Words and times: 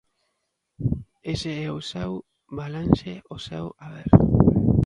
Ese 1.33 1.51
é 1.65 1.69
o 1.79 1.81
seu 1.91 2.11
balance, 2.59 3.13
o 3.35 3.37
seu 3.47 3.65
haber. 3.83 4.09